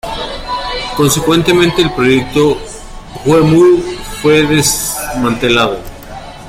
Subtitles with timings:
[0.97, 2.57] Consecuentemente el Proyecto
[3.23, 3.83] Huemul
[4.19, 5.77] fue desmantelado.